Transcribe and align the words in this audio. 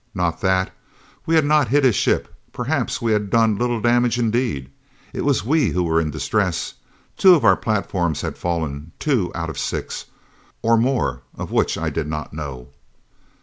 Not 0.15 0.41
that! 0.41 0.75
We 1.27 1.35
had 1.35 1.45
not 1.45 1.67
hit 1.67 1.83
his 1.83 1.95
ship; 1.95 2.33
perhaps 2.51 3.03
we 3.03 3.11
had 3.11 3.29
done 3.29 3.59
little 3.59 3.79
damage 3.79 4.17
indeed! 4.17 4.71
It 5.13 5.23
was 5.23 5.45
we 5.45 5.69
who 5.69 5.83
were 5.83 6.01
in 6.01 6.09
distress. 6.09 6.73
Two 7.17 7.35
of 7.35 7.45
our 7.45 7.55
platforms 7.55 8.21
had 8.21 8.35
fallen 8.35 8.93
two 8.97 9.31
out 9.35 9.51
of 9.51 9.59
six. 9.59 10.05
Or 10.63 10.75
more, 10.75 11.21
of 11.35 11.51
which 11.51 11.77
I 11.77 11.91
did 11.91 12.07
not 12.07 12.33
know. 12.33 12.69